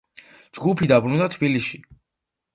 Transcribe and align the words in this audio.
ჯგუფი 0.59 0.89
დაბრუნდა 0.93 1.29
თბილისში. 1.35 1.83